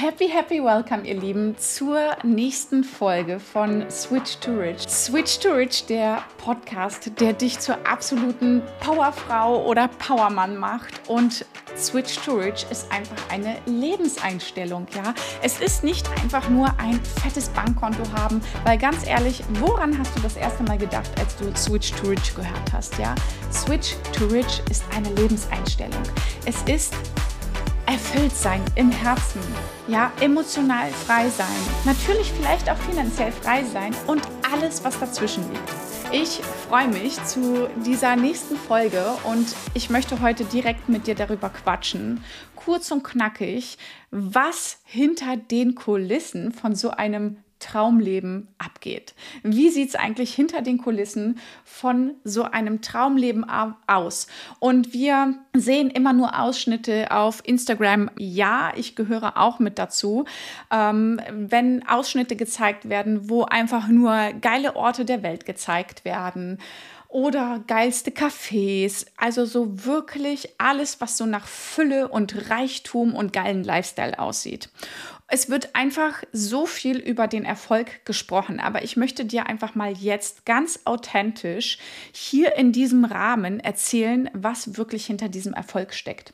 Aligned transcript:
Happy, 0.00 0.28
happy 0.28 0.62
welcome, 0.62 1.04
ihr 1.04 1.18
Lieben, 1.20 1.58
zur 1.58 1.98
nächsten 2.22 2.84
Folge 2.84 3.40
von 3.40 3.90
Switch 3.90 4.36
to 4.36 4.52
Rich. 4.52 4.82
Switch 4.88 5.40
to 5.40 5.48
Rich, 5.48 5.86
der 5.86 6.22
Podcast, 6.36 7.10
der 7.18 7.32
dich 7.32 7.58
zur 7.58 7.84
absoluten 7.84 8.62
Powerfrau 8.78 9.66
oder 9.66 9.88
Powermann 9.88 10.56
macht. 10.56 11.00
Und 11.08 11.44
Switch 11.76 12.14
to 12.20 12.36
Rich 12.36 12.64
ist 12.70 12.92
einfach 12.92 13.16
eine 13.28 13.56
Lebenseinstellung, 13.66 14.86
ja. 14.94 15.14
Es 15.42 15.58
ist 15.58 15.82
nicht 15.82 16.08
einfach 16.22 16.48
nur 16.48 16.68
ein 16.78 17.00
fettes 17.20 17.48
Bankkonto 17.48 18.04
haben, 18.16 18.40
weil 18.64 18.78
ganz 18.78 19.04
ehrlich, 19.04 19.42
woran 19.54 19.98
hast 19.98 20.16
du 20.16 20.20
das 20.20 20.36
erste 20.36 20.62
Mal 20.62 20.78
gedacht, 20.78 21.10
als 21.18 21.34
du 21.38 21.52
Switch 21.56 21.90
to 21.94 22.06
Rich 22.06 22.36
gehört 22.36 22.72
hast, 22.72 22.96
ja? 22.98 23.16
Switch 23.52 23.96
to 24.12 24.26
Rich 24.26 24.62
ist 24.70 24.84
eine 24.94 25.08
Lebenseinstellung. 25.14 26.04
Es 26.46 26.62
ist 26.72 26.94
erfüllt 27.88 28.36
sein 28.36 28.62
im 28.74 28.90
Herzen, 28.90 29.40
ja, 29.86 30.12
emotional 30.20 30.90
frei 30.90 31.30
sein, 31.30 31.46
natürlich 31.86 32.30
vielleicht 32.32 32.68
auch 32.68 32.76
finanziell 32.76 33.32
frei 33.32 33.64
sein 33.64 33.94
und 34.06 34.20
alles, 34.52 34.84
was 34.84 35.00
dazwischen 35.00 35.42
liegt. 35.50 35.72
Ich 36.12 36.40
freue 36.68 36.88
mich 36.88 37.22
zu 37.24 37.68
dieser 37.86 38.14
nächsten 38.14 38.56
Folge 38.56 39.02
und 39.24 39.54
ich 39.72 39.88
möchte 39.88 40.20
heute 40.20 40.44
direkt 40.44 40.90
mit 40.90 41.06
dir 41.06 41.14
darüber 41.14 41.48
quatschen, 41.48 42.22
kurz 42.56 42.90
und 42.90 43.04
knackig, 43.04 43.78
was 44.10 44.80
hinter 44.84 45.38
den 45.38 45.74
Kulissen 45.74 46.52
von 46.52 46.74
so 46.74 46.90
einem 46.90 47.38
Traumleben 47.58 48.48
abgeht. 48.58 49.14
Wie 49.42 49.70
sieht 49.70 49.90
es 49.90 49.94
eigentlich 49.94 50.34
hinter 50.34 50.62
den 50.62 50.78
Kulissen 50.78 51.38
von 51.64 52.14
so 52.24 52.44
einem 52.44 52.80
Traumleben 52.80 53.44
aus? 53.86 54.28
Und 54.60 54.92
wir 54.92 55.38
sehen 55.54 55.90
immer 55.90 56.12
nur 56.12 56.38
Ausschnitte 56.38 57.10
auf 57.10 57.40
Instagram. 57.44 58.10
Ja, 58.16 58.72
ich 58.76 58.96
gehöre 58.96 59.36
auch 59.36 59.58
mit 59.58 59.78
dazu. 59.78 60.24
Ähm, 60.70 61.20
wenn 61.30 61.86
Ausschnitte 61.86 62.36
gezeigt 62.36 62.88
werden, 62.88 63.28
wo 63.28 63.44
einfach 63.44 63.88
nur 63.88 64.32
geile 64.40 64.76
Orte 64.76 65.04
der 65.04 65.22
Welt 65.22 65.44
gezeigt 65.44 66.04
werden 66.04 66.58
oder 67.08 67.64
geilste 67.66 68.10
Cafés. 68.10 69.06
Also 69.16 69.46
so 69.46 69.84
wirklich 69.84 70.50
alles, 70.58 71.00
was 71.00 71.16
so 71.16 71.26
nach 71.26 71.46
Fülle 71.46 72.08
und 72.08 72.50
Reichtum 72.50 73.14
und 73.14 73.32
geilen 73.32 73.64
Lifestyle 73.64 74.18
aussieht. 74.18 74.68
Es 75.30 75.50
wird 75.50 75.74
einfach 75.74 76.22
so 76.32 76.64
viel 76.64 76.96
über 76.98 77.26
den 77.26 77.44
Erfolg 77.44 78.04
gesprochen, 78.06 78.60
aber 78.60 78.82
ich 78.82 78.96
möchte 78.96 79.26
dir 79.26 79.46
einfach 79.46 79.74
mal 79.74 79.92
jetzt 79.92 80.46
ganz 80.46 80.80
authentisch 80.86 81.78
hier 82.12 82.56
in 82.56 82.72
diesem 82.72 83.04
Rahmen 83.04 83.60
erzählen, 83.60 84.30
was 84.32 84.78
wirklich 84.78 85.04
hinter 85.04 85.28
diesem 85.28 85.52
Erfolg 85.52 85.92
steckt. 85.92 86.32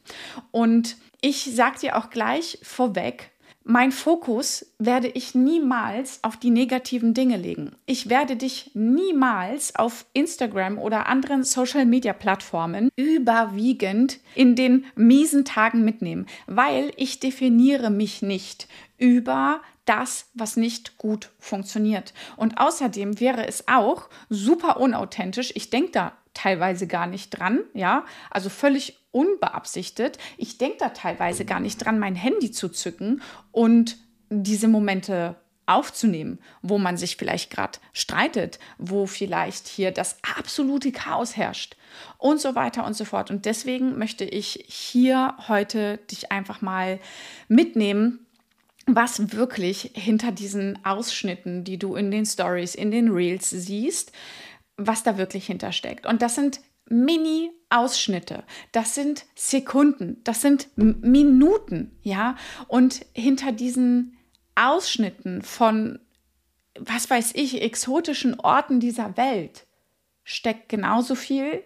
Und 0.53 0.97
ich 1.21 1.57
sage 1.57 1.81
dir 1.81 1.97
auch 1.97 2.11
gleich 2.11 2.59
vorweg, 2.63 3.31
mein 3.65 3.93
Fokus 3.93 4.75
werde 4.79 5.09
ich 5.09 5.35
niemals 5.35 6.19
auf 6.23 6.37
die 6.37 6.51
negativen 6.51 7.15
Dinge 7.15 7.39
legen. 7.39 7.75
Ich 7.87 8.11
werde 8.11 8.37
dich 8.37 8.71
niemals 8.75 9.75
auf 9.75 10.05
Instagram 10.13 10.79
oder 10.79 11.07
anderen 11.07 11.45
Social-Media-Plattformen 11.45 12.91
überwiegend 12.97 14.21
in 14.35 14.55
den 14.55 14.85
miesen 14.97 15.47
Tagen 15.47 15.83
mitnehmen, 15.83 16.27
weil 16.47 16.93
ich 16.97 17.21
definiere 17.21 17.89
mich 17.89 18.21
nicht 18.21 18.69
über 18.99 19.63
das, 19.87 20.31
was 20.35 20.57
nicht 20.57 20.99
gut 20.99 21.31
funktioniert. 21.39 22.13
Und 22.37 22.59
außerdem 22.59 23.19
wäre 23.19 23.47
es 23.47 23.67
auch 23.67 24.09
super 24.29 24.79
unauthentisch. 24.79 25.53
Ich 25.55 25.71
denke 25.71 25.91
da 25.93 26.13
teilweise 26.35 26.87
gar 26.87 27.07
nicht 27.07 27.31
dran, 27.31 27.61
ja, 27.73 28.05
also 28.31 28.51
völlig 28.51 29.04
unbeabsichtigt. 29.15 30.19
Ich 30.37 30.59
denke 30.59 30.79
da 30.81 30.89
teilweise 30.91 31.45
gar 31.45 31.61
nicht 31.61 31.79
dran, 31.79 31.99
mein 31.99 32.17
Handy 32.17 32.51
zu 32.51 32.69
zücken 32.69 33.23
und 33.53 33.97
diese 34.29 34.69
Momente 34.69 35.37
aufzunehmen, 35.67 36.39
wo 36.63 36.79
man 36.79 36.97
sich 36.97 37.17
vielleicht 37.17 37.51
gerade 37.51 37.79
streitet, 37.93 38.59
wo 38.77 39.07
vielleicht 39.07 39.69
hier 39.69 39.93
das 39.93 40.19
absolute 40.37 40.93
Chaos 40.93 41.37
herrscht 41.37 41.77
und 42.19 42.41
so 42.41 42.55
weiter 42.55 42.85
und 42.85 42.95
so 42.95 43.05
fort. 43.05 43.31
Und 43.31 43.47
deswegen 43.47 43.97
möchte 43.99 44.25
ich 44.25 44.65
hier 44.69 45.35
heute 45.49 45.99
dich 46.11 46.31
einfach 46.31 46.61
mal 46.61 47.01
mitnehmen, 47.49 48.27
was 48.87 49.33
wirklich 49.33 49.93
hinter 49.95 50.33
diesen 50.33 50.85
Ausschnitten, 50.85 51.65
die 51.65 51.79
du 51.79 51.95
in 51.95 52.11
den 52.11 52.27
Stories, 52.27 52.75
in 52.75 52.91
den 52.91 53.11
Reels 53.11 53.49
siehst, 53.49 54.13
was 54.77 55.03
da 55.03 55.17
wirklich 55.17 55.47
hintersteckt. 55.47 56.05
Und 56.05 56.21
das 56.21 56.35
sind 56.35 56.61
Mini-Ausschnitte, 56.89 58.45
das 58.73 58.95
sind 58.95 59.27
Sekunden, 59.35 60.21
das 60.25 60.41
sind 60.41 60.69
Minuten, 60.77 61.97
ja. 62.03 62.37
Und 62.69 63.07
hinter 63.13 63.53
diesen 63.53 64.17
Ausschnitten 64.55 65.43
von, 65.43 65.99
was 66.79 67.09
weiß 67.09 67.33
ich, 67.35 67.63
exotischen 67.63 68.39
Orten 68.39 68.81
dieser 68.81 69.17
Welt 69.17 69.67
steckt 70.25 70.69
genauso 70.69 71.15
viel 71.15 71.63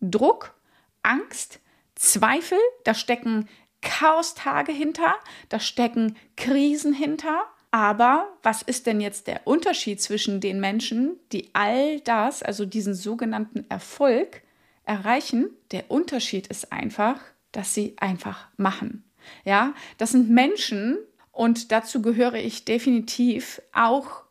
Druck, 0.00 0.54
Angst, 1.02 1.60
Zweifel, 1.94 2.58
da 2.84 2.94
stecken 2.94 3.48
Chaostage 3.80 4.72
hinter, 4.72 5.14
da 5.48 5.60
stecken 5.60 6.16
Krisen 6.36 6.92
hinter 6.92 7.44
aber 7.72 8.28
was 8.42 8.60
ist 8.60 8.86
denn 8.86 9.00
jetzt 9.00 9.26
der 9.26 9.46
Unterschied 9.46 10.00
zwischen 10.00 10.40
den 10.40 10.60
Menschen, 10.60 11.18
die 11.32 11.48
all 11.54 12.00
das, 12.00 12.42
also 12.42 12.66
diesen 12.66 12.94
sogenannten 12.94 13.64
Erfolg, 13.70 14.42
erreichen? 14.84 15.50
Der 15.70 15.90
Unterschied 15.90 16.46
ist 16.48 16.72
einfach, 16.72 17.20
dass 17.52 17.74
sie 17.74 17.94
einfach 17.98 18.48
machen. 18.56 19.04
Ja, 19.44 19.74
das 19.98 20.10
sind 20.10 20.30
Menschen 20.30 20.98
und 21.30 21.72
dazu 21.72 22.02
gehöre 22.02 22.34
ich 22.34 22.64
definitiv 22.64 23.62
auch. 23.72 24.22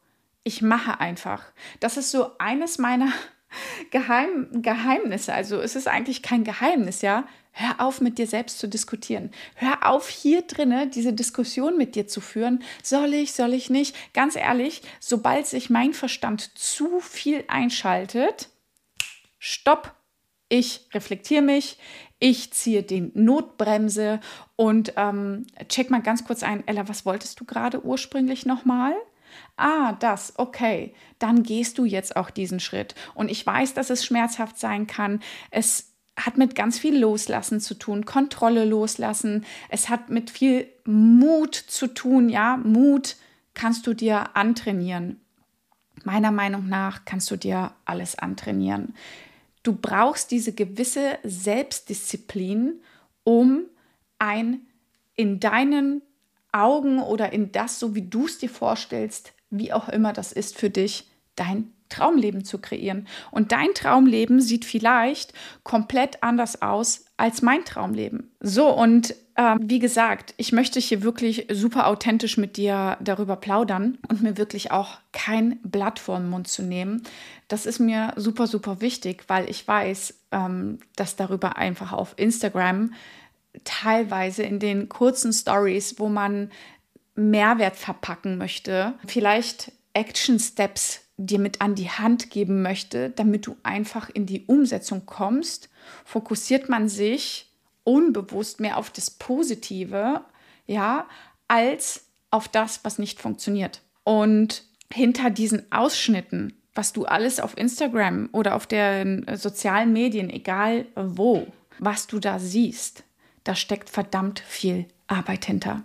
Ich 0.44 0.62
mache 0.62 1.00
einfach. 1.00 1.44
Das 1.80 1.98
ist 1.98 2.12
so 2.12 2.38
eines 2.40 2.78
meiner 2.78 3.12
Geheim 3.92 4.62
Geheimnisse. 4.62 5.34
Also 5.34 5.60
es 5.62 5.76
ist 5.76 5.88
eigentlich 5.88 6.22
kein 6.22 6.44
Geheimnis, 6.44 7.02
ja. 7.02 7.26
Hör 7.54 7.82
auf, 7.82 8.00
mit 8.00 8.18
dir 8.18 8.28
selbst 8.28 8.60
zu 8.60 8.68
diskutieren. 8.70 9.32
Hör 9.56 9.86
auf, 9.86 10.08
hier 10.08 10.44
drinne 10.44 10.88
diese 10.88 11.12
Diskussion 11.12 11.78
mit 11.78 11.96
dir 11.96 12.08
zu 12.08 12.22
führen. 12.22 12.64
Soll 12.82 13.14
ich, 13.14 13.34
soll 13.34 13.54
ich 13.54 13.70
nicht? 13.70 13.96
Ganz 14.14 14.38
ehrlich, 14.38 14.82
sobald 15.02 15.48
sich 15.48 15.70
mein 15.70 15.94
Verstand 15.94 16.58
zu 16.58 17.02
viel 17.02 17.44
einschaltet, 17.50 18.50
stopp. 19.38 19.96
Ich 20.54 20.82
reflektiere 20.94 21.42
mich, 21.42 21.78
ich 22.20 22.52
ziehe 22.52 22.84
die 22.84 23.10
Notbremse 23.14 24.20
und 24.58 24.92
ähm, 24.98 25.48
check 25.70 25.90
mal 25.90 26.02
ganz 26.02 26.26
kurz 26.26 26.44
ein. 26.44 26.68
Ella, 26.68 26.90
was 26.90 27.06
wolltest 27.06 27.40
du 27.40 27.46
gerade 27.46 27.86
ursprünglich 27.86 28.46
nochmal? 28.46 28.94
Ah, 29.56 29.94
das, 29.94 30.34
okay, 30.36 30.94
dann 31.20 31.44
gehst 31.44 31.78
du 31.78 31.86
jetzt 31.86 32.18
auch 32.18 32.30
diesen 32.30 32.60
Schritt. 32.60 32.96
Und 33.16 33.32
ich 33.32 33.46
weiß, 33.46 33.76
dass 33.76 33.90
es 33.90 34.04
schmerzhaft 34.04 34.60
sein 34.60 34.88
kann. 34.88 35.22
Es 35.52 35.94
hat 36.20 36.38
mit 36.38 36.54
ganz 36.54 36.78
viel 36.78 37.00
Loslassen 37.00 37.62
zu 37.62 37.76
tun, 37.76 38.04
Kontrolle 38.04 38.66
loslassen. 38.66 39.46
Es 39.70 39.88
hat 39.88 40.10
mit 40.10 40.30
viel 40.32 40.68
Mut 40.84 41.56
zu 41.56 41.88
tun, 41.88 42.28
ja. 42.28 42.58
Mut 42.58 43.16
kannst 43.54 43.88
du 43.88 43.94
dir 43.94 44.36
antrainieren. 44.36 45.22
Meiner 46.04 46.32
Meinung 46.32 46.68
nach 46.68 47.06
kannst 47.06 47.32
du 47.32 47.38
dir 47.38 47.72
alles 47.86 48.20
antrainieren. 48.20 48.94
Du 49.64 49.74
brauchst 49.74 50.32
diese 50.32 50.54
gewisse 50.54 51.18
Selbstdisziplin, 51.24 52.82
um 53.24 53.66
ein 54.20 54.62
in 55.16 55.40
deinen 55.40 56.02
Augen 56.52 57.02
oder 57.02 57.32
in 57.32 57.52
das, 57.52 57.80
so 57.80 57.96
wie 57.96 58.02
du 58.02 58.26
es 58.26 58.40
dir 58.40 58.50
vorstellst, 58.50 59.34
wie 59.50 59.72
auch 59.74 59.90
immer 59.90 60.14
das 60.14 60.32
ist 60.32 60.58
für 60.58 60.70
dich, 60.70 61.10
dein 61.36 61.72
Traumleben 61.90 62.44
zu 62.46 62.60
kreieren. 62.60 63.08
Und 63.32 63.52
dein 63.52 63.74
Traumleben 63.74 64.42
sieht 64.42 64.66
vielleicht 64.66 65.34
komplett 65.64 66.24
anders 66.24 66.62
aus 66.62 67.06
als 67.18 67.42
mein 67.42 67.66
Traumleben. 67.66 68.32
So, 68.40 68.70
und 68.70 69.14
äh, 69.36 69.56
wie 69.60 69.80
gesagt, 69.80 70.34
ich 70.38 70.52
möchte 70.52 70.80
hier 70.80 71.04
wirklich 71.04 71.48
super 71.52 71.88
authentisch 71.88 72.38
mit 72.38 72.58
dir 72.58 72.98
darüber 73.00 73.36
plaudern 73.36 73.98
und 74.08 74.22
mir 74.22 74.38
wirklich 74.38 74.72
auch 74.72 75.00
kein 75.12 75.60
Blatt 75.64 76.00
vor 76.00 76.18
den 76.18 76.30
Mund 76.30 76.48
zu 76.48 76.64
nehmen. 76.64 77.04
Das 77.48 77.66
ist 77.66 77.80
mir 77.80 78.14
super, 78.16 78.48
super 78.48 78.82
wichtig, 78.82 79.24
weil 79.28 79.50
ich 79.50 79.68
weiß, 79.68 80.14
ähm, 80.32 80.80
dass 80.96 81.16
darüber 81.16 81.58
einfach 81.58 81.94
auf 81.94 82.14
Instagram 82.18 82.94
teilweise 83.64 84.44
in 84.44 84.60
den 84.60 84.90
kurzen 84.90 85.34
Stories, 85.34 86.00
wo 86.00 86.08
man 86.10 86.52
Mehrwert 87.16 87.76
verpacken 87.76 88.38
möchte, 88.38 88.94
vielleicht 89.06 89.72
Action 89.94 90.40
Steps 90.40 91.02
dir 91.18 91.40
mit 91.40 91.62
an 91.62 91.76
die 91.76 91.90
Hand 91.90 92.30
geben 92.30 92.62
möchte, 92.62 93.10
damit 93.12 93.46
du 93.46 93.58
einfach 93.64 94.10
in 94.10 94.26
die 94.26 94.46
Umsetzung 94.46 95.06
kommst, 95.06 95.70
fokussiert 96.06 96.70
man 96.70 96.90
sich 96.90 97.51
unbewusst 97.84 98.60
mehr 98.60 98.78
auf 98.78 98.90
das 98.90 99.10
Positive, 99.10 100.22
ja, 100.68 101.08
als 101.48 102.06
auf 102.30 102.48
das, 102.48 102.84
was 102.84 103.00
nicht 103.00 103.20
funktioniert. 103.20 103.82
Und 104.04 104.64
hinter 104.92 105.30
diesen 105.30 105.72
Ausschnitten, 105.72 106.54
was 106.74 106.94
du 106.94 107.06
alles 107.06 107.40
auf 107.40 107.58
Instagram 107.58 108.30
oder 108.32 108.56
auf 108.56 108.68
den 108.68 109.26
sozialen 109.36 109.94
Medien, 109.94 110.30
egal 110.30 110.86
wo, 110.96 111.48
was 111.80 112.08
du 112.08 112.20
da 112.20 112.40
siehst, 112.40 113.04
da 113.44 113.56
steckt 113.56 113.90
verdammt 113.90 114.40
viel 114.40 114.86
Arbeit 115.08 115.46
hinter. 115.46 115.84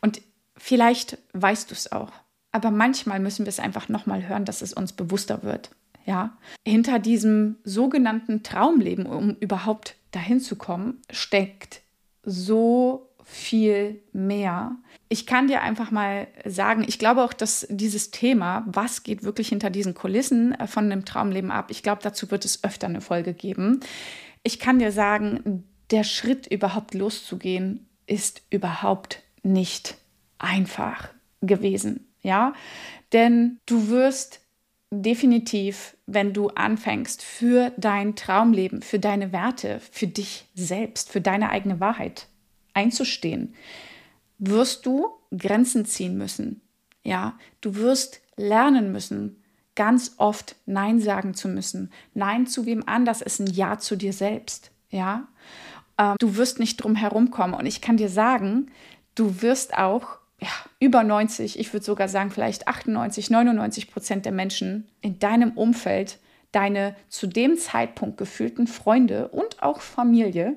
Und 0.00 0.20
Vielleicht 0.62 1.16
weißt 1.32 1.70
du 1.70 1.74
es 1.74 1.90
auch, 1.90 2.12
aber 2.52 2.70
manchmal 2.70 3.18
müssen 3.18 3.46
wir 3.46 3.48
es 3.48 3.58
einfach 3.58 3.88
nochmal 3.88 4.28
hören, 4.28 4.44
dass 4.44 4.60
es 4.60 4.74
uns 4.74 4.92
bewusster 4.92 5.42
wird. 5.42 5.70
Ja, 6.06 6.36
hinter 6.66 6.98
diesem 6.98 7.56
sogenannten 7.62 8.42
Traumleben, 8.42 9.06
um 9.06 9.36
überhaupt 9.36 9.96
dahin 10.10 10.40
zu 10.40 10.56
kommen, 10.56 11.02
steckt 11.10 11.82
so 12.22 13.10
viel 13.24 14.02
mehr. 14.12 14.76
Ich 15.08 15.26
kann 15.26 15.46
dir 15.46 15.62
einfach 15.62 15.90
mal 15.90 16.26
sagen, 16.44 16.84
ich 16.86 16.98
glaube 16.98 17.22
auch, 17.22 17.32
dass 17.32 17.66
dieses 17.70 18.10
Thema, 18.10 18.64
was 18.66 19.02
geht 19.02 19.22
wirklich 19.22 19.48
hinter 19.48 19.70
diesen 19.70 19.94
Kulissen 19.94 20.52
äh, 20.52 20.66
von 20.66 20.84
einem 20.84 21.04
Traumleben 21.04 21.50
ab, 21.50 21.70
ich 21.70 21.82
glaube, 21.82 22.02
dazu 22.02 22.30
wird 22.30 22.44
es 22.44 22.64
öfter 22.64 22.88
eine 22.88 23.00
Folge 23.00 23.32
geben. 23.32 23.80
Ich 24.42 24.58
kann 24.58 24.78
dir 24.78 24.90
sagen, 24.90 25.64
der 25.90 26.04
Schritt 26.04 26.46
überhaupt 26.46 26.94
loszugehen, 26.94 27.86
ist 28.06 28.42
überhaupt 28.50 29.22
nicht 29.42 29.96
einfach 30.38 31.08
gewesen. 31.40 32.06
Ja, 32.22 32.52
denn 33.12 33.58
du 33.66 33.88
wirst 33.88 34.39
definitiv, 34.90 35.96
wenn 36.06 36.32
du 36.32 36.48
anfängst, 36.48 37.22
für 37.22 37.72
dein 37.76 38.16
Traumleben, 38.16 38.82
für 38.82 38.98
deine 38.98 39.32
Werte, 39.32 39.80
für 39.80 40.06
dich 40.06 40.46
selbst, 40.54 41.10
für 41.10 41.20
deine 41.20 41.50
eigene 41.50 41.80
Wahrheit 41.80 42.26
einzustehen, 42.74 43.54
wirst 44.38 44.86
du 44.86 45.08
Grenzen 45.36 45.84
ziehen 45.84 46.18
müssen. 46.18 46.60
Ja, 47.04 47.38
du 47.60 47.76
wirst 47.76 48.20
lernen 48.36 48.92
müssen, 48.92 49.42
ganz 49.76 50.14
oft 50.16 50.56
Nein 50.66 51.00
sagen 51.00 51.34
zu 51.34 51.48
müssen. 51.48 51.92
Nein 52.14 52.46
zu 52.46 52.66
wem 52.66 52.82
anders 52.86 53.22
ist 53.22 53.38
ein 53.38 53.46
Ja 53.46 53.78
zu 53.78 53.96
dir 53.96 54.12
selbst. 54.12 54.72
Ja, 54.90 55.28
ähm, 55.98 56.16
du 56.18 56.36
wirst 56.36 56.58
nicht 56.58 56.78
drum 56.78 56.96
herumkommen. 56.96 57.54
Und 57.54 57.66
ich 57.66 57.80
kann 57.80 57.96
dir 57.96 58.08
sagen, 58.08 58.70
du 59.14 59.42
wirst 59.42 59.76
auch 59.76 60.19
ja, 60.40 60.48
über 60.78 61.04
90, 61.04 61.58
ich 61.58 61.72
würde 61.72 61.84
sogar 61.84 62.08
sagen 62.08 62.30
vielleicht 62.30 62.66
98, 62.66 63.30
99 63.30 63.90
Prozent 63.90 64.24
der 64.24 64.32
Menschen 64.32 64.88
in 65.00 65.18
deinem 65.18 65.52
Umfeld 65.52 66.18
deine 66.52 66.96
zu 67.08 67.26
dem 67.26 67.56
Zeitpunkt 67.56 68.16
gefühlten 68.16 68.66
Freunde 68.66 69.28
und 69.28 69.62
auch 69.62 69.80
Familie 69.80 70.56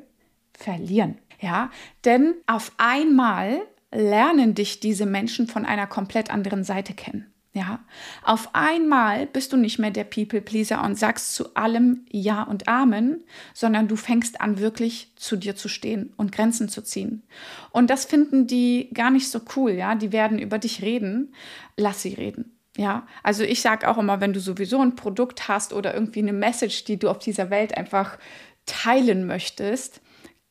verlieren. 0.54 1.18
Ja, 1.40 1.72
denn 2.06 2.36
auf 2.48 2.72
einmal 2.78 3.62
lernen 3.92 4.56
dich 4.56 4.80
diese 4.80 5.06
Menschen 5.06 5.48
von 5.48 5.66
einer 5.66 5.88
komplett 5.88 6.32
anderen 6.32 6.64
Seite 6.64 6.94
kennen. 6.94 7.33
Ja, 7.56 7.86
auf 8.24 8.50
einmal 8.54 9.28
bist 9.28 9.54
du 9.54 9.58
nicht 9.58 9.78
mehr 9.78 9.92
der 9.92 10.06
People 10.06 10.42
Pleaser 10.42 10.84
und 10.84 10.98
sagst 10.98 11.36
zu 11.36 11.54
allem 11.54 12.04
Ja 12.10 12.42
und 12.42 12.68
Amen, 12.68 13.24
sondern 13.54 13.88
du 13.88 13.96
fängst 13.96 14.42
an, 14.42 14.58
wirklich 14.58 15.12
zu 15.18 15.36
dir 15.36 15.56
zu 15.56 15.70
stehen 15.70 16.14
und 16.18 16.32
Grenzen 16.32 16.68
zu 16.68 16.82
ziehen. 16.82 17.22
Und 17.70 17.92
das 17.92 18.06
finden 18.06 18.48
die 18.48 18.90
gar 18.96 19.12
nicht 19.12 19.30
so 19.30 19.40
cool, 19.56 19.72
ja. 19.74 19.94
Die 19.94 20.12
werden 20.12 20.40
über 20.40 20.58
dich 20.58 20.82
reden. 20.82 21.36
Lass 21.78 22.02
sie 22.02 22.16
reden. 22.16 22.58
Ja, 22.76 23.06
also 23.22 23.44
ich 23.44 23.62
sage 23.62 23.88
auch 23.88 24.00
immer, 24.00 24.20
wenn 24.20 24.34
du 24.34 24.40
sowieso 24.40 24.82
ein 24.82 24.96
Produkt 24.96 25.48
hast 25.48 25.74
oder 25.74 25.94
irgendwie 25.94 26.22
eine 26.22 26.34
Message, 26.34 26.86
die 26.86 26.98
du 26.98 27.08
auf 27.08 27.20
dieser 27.20 27.52
Welt 27.52 27.78
einfach 27.78 28.18
teilen 28.66 29.28
möchtest, 29.28 30.02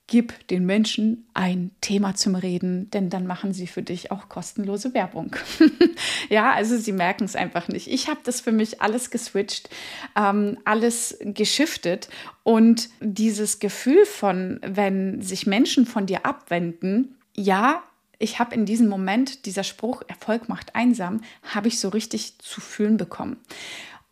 Gib 0.08 0.46
den 0.48 0.66
Menschen 0.66 1.26
ein 1.32 1.70
Thema 1.80 2.14
zum 2.14 2.34
Reden, 2.34 2.90
denn 2.90 3.08
dann 3.08 3.26
machen 3.26 3.54
sie 3.54 3.66
für 3.66 3.82
dich 3.82 4.10
auch 4.10 4.28
kostenlose 4.28 4.92
Werbung. 4.94 5.36
ja, 6.28 6.52
also 6.52 6.76
sie 6.76 6.92
merken 6.92 7.24
es 7.24 7.36
einfach 7.36 7.68
nicht. 7.68 7.86
Ich 7.86 8.08
habe 8.08 8.20
das 8.24 8.40
für 8.40 8.52
mich 8.52 8.82
alles 8.82 9.10
geswitcht, 9.10 9.70
ähm, 10.16 10.58
alles 10.64 11.18
geschiftet 11.20 12.08
und 12.42 12.90
dieses 13.00 13.58
Gefühl 13.58 14.04
von, 14.04 14.60
wenn 14.62 15.22
sich 15.22 15.46
Menschen 15.46 15.86
von 15.86 16.06
dir 16.06 16.26
abwenden, 16.26 17.16
ja, 17.34 17.82
ich 18.18 18.38
habe 18.38 18.54
in 18.54 18.66
diesem 18.66 18.88
Moment, 18.88 19.46
dieser 19.46 19.64
Spruch, 19.64 20.02
Erfolg 20.06 20.48
macht 20.48 20.76
einsam, 20.76 21.22
habe 21.42 21.68
ich 21.68 21.80
so 21.80 21.88
richtig 21.88 22.38
zu 22.38 22.60
fühlen 22.60 22.96
bekommen. 22.96 23.38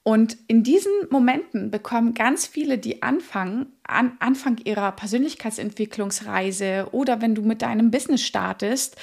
Und 0.03 0.39
in 0.49 0.63
diesen 0.63 0.93
Momenten 1.11 1.71
bekommen 1.71 2.15
ganz 2.15 2.47
viele, 2.47 2.79
die 2.79 3.03
anfangen, 3.03 3.67
an 3.85 4.13
Anfang 4.19 4.57
ihrer 4.65 4.93
Persönlichkeitsentwicklungsreise 4.93 6.89
oder 6.93 7.21
wenn 7.21 7.35
du 7.35 7.43
mit 7.43 7.63
deinem 7.63 7.91
Business 7.91 8.23
startest, 8.23 8.97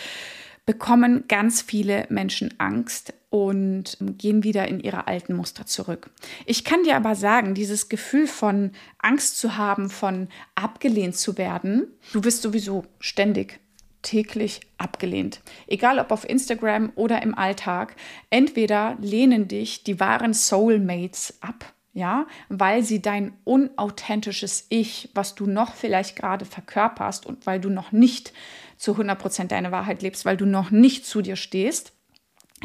bekommen 0.66 1.26
ganz 1.28 1.62
viele 1.62 2.08
Menschen 2.10 2.54
Angst 2.58 3.14
und 3.30 3.98
gehen 4.00 4.44
wieder 4.44 4.68
in 4.68 4.80
ihre 4.80 5.08
alten 5.08 5.34
Muster 5.34 5.66
zurück. 5.66 6.10
Ich 6.46 6.64
kann 6.64 6.84
dir 6.84 6.96
aber 6.96 7.16
sagen, 7.16 7.54
dieses 7.54 7.90
Gefühl 7.90 8.28
von 8.28 8.72
Angst 8.98 9.40
zu 9.40 9.56
haben, 9.56 9.90
von 9.90 10.28
abgelehnt 10.56 11.16
zu 11.16 11.38
werden, 11.38 11.88
du 12.12 12.24
wirst 12.24 12.42
sowieso 12.42 12.86
ständig 13.00 13.60
täglich 14.02 14.62
abgelehnt. 14.78 15.42
Egal 15.68 16.00
ob 16.00 16.12
auf 16.12 16.28
Instagram 16.28 16.92
oder 16.96 17.22
im 17.22 17.38
Alltag. 17.38 17.96
Entweder 18.30 18.98
lehnen 19.02 19.48
dich 19.48 19.84
die 19.84 20.00
wahren 20.00 20.34
Soulmates 20.34 21.38
ab, 21.42 21.74
ja, 21.94 22.28
weil 22.50 22.84
sie 22.84 23.02
dein 23.02 23.34
unauthentisches 23.44 24.66
Ich, 24.70 25.10
was 25.14 25.36
du 25.36 25.46
noch 25.46 25.74
vielleicht 25.74 26.16
gerade 26.16 26.46
verkörperst 26.46 27.26
und 27.26 27.46
weil 27.46 27.60
du 27.60 27.70
noch 27.70 27.92
nicht 27.92 28.34
zu 28.78 28.94
100% 28.94 29.48
deine 29.48 29.72
Wahrheit 29.72 30.02
lebst, 30.02 30.26
weil 30.26 30.38
du 30.38 30.46
noch 30.46 30.72
nicht 30.72 31.06
zu 31.06 31.22
dir 31.22 31.36
stehst. 31.36 31.94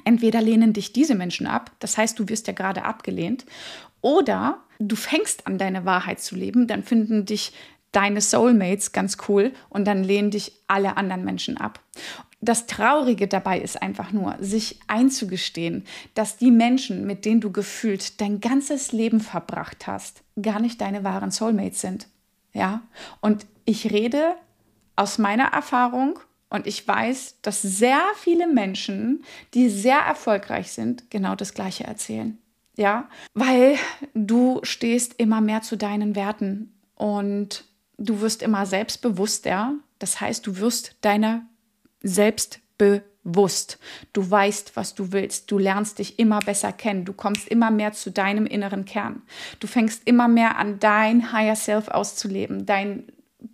Entweder 0.05 0.40
lehnen 0.40 0.73
dich 0.73 0.93
diese 0.93 1.14
Menschen 1.14 1.46
ab, 1.46 1.70
das 1.78 1.99
heißt, 1.99 2.19
du 2.19 2.28
wirst 2.28 2.46
ja 2.46 2.52
gerade 2.55 2.85
abgelehnt, 2.85 3.44
oder 4.00 4.62
du 4.78 4.96
fängst 4.96 5.46
an, 5.46 5.58
deine 5.58 5.85
Wahrheit 5.85 6.20
zu 6.20 6.35
leben, 6.35 6.67
dann 6.67 6.82
finden 6.82 7.25
dich 7.25 7.52
deine 7.93 8.21
Soulmates 8.21 8.93
ganz 8.93 9.19
cool 9.29 9.53
und 9.69 9.87
dann 9.87 10.03
lehnen 10.03 10.31
dich 10.31 10.53
alle 10.67 10.97
anderen 10.97 11.25
Menschen 11.25 11.56
ab. 11.56 11.81
Das 12.41 12.67
Traurige 12.67 13.29
dabei 13.29 13.61
ist 13.61 13.81
einfach 13.81 14.11
nur, 14.11 14.37
sich 14.41 14.81
einzugestehen, 14.89 15.85
dass 16.15 16.39
die 16.39 16.50
Menschen, 16.50 17.06
mit 17.06 17.25
denen 17.25 17.41
du 17.41 17.53
gefühlt 17.53 18.21
dein 18.21 18.41
ganzes 18.41 18.91
Leben 18.91 19.21
verbracht 19.21 19.87
hast, 19.87 20.23
gar 20.41 20.59
nicht 20.59 20.81
deine 20.81 21.05
wahren 21.05 21.31
Soulmates 21.31 21.81
sind. 21.81 22.09
Ja? 22.53 22.83
Und 23.21 23.47
ich 23.65 23.93
rede 23.93 24.35
aus 24.97 25.19
meiner 25.19 25.53
Erfahrung 25.53 26.19
und 26.50 26.67
ich 26.67 26.87
weiß, 26.87 27.37
dass 27.43 27.62
sehr 27.62 28.00
viele 28.17 28.47
Menschen, 28.47 29.25
die 29.55 29.69
sehr 29.69 29.99
erfolgreich 29.99 30.73
sind, 30.73 31.11
genau 31.11 31.35
das 31.35 31.55
Gleiche 31.55 31.85
erzählen. 31.85 32.38
Ja, 32.77 33.09
weil 33.35 33.77
du 34.15 34.61
stehst 34.62 35.15
immer 35.19 35.43
mehr 35.43 35.61
zu 35.61 35.77
deinen 35.77 36.17
Werten 36.17 36.73
und 36.95 37.65
du 38.02 38.20
wirst 38.20 38.43
immer 38.43 38.66
selbstbewusster. 38.66 39.75
Das 39.99 40.20
heißt, 40.20 40.46
du 40.46 40.58
wirst 40.58 40.96
deiner 41.00 41.46
selbst 42.02 42.60
bewusst. 42.76 43.78
Du 44.12 44.28
weißt, 44.28 44.76
was 44.76 44.94
du 44.94 45.12
willst. 45.12 45.50
Du 45.50 45.58
lernst 45.58 45.99
dich 45.99 46.18
immer 46.18 46.40
besser 46.40 46.73
kennen. 46.73 47.04
Du 47.04 47.12
kommst 47.12 47.49
immer 47.49 47.71
mehr 47.71 47.92
zu 47.92 48.11
deinem 48.11 48.47
inneren 48.47 48.85
Kern. 48.85 49.23
Du 49.61 49.66
fängst 49.66 50.02
immer 50.06 50.28
mehr 50.28 50.59
an, 50.59 50.80
dein 50.80 51.32
Higher 51.32 51.56
Self 51.56 51.88
auszuleben, 51.88 52.66
dein 52.66 53.06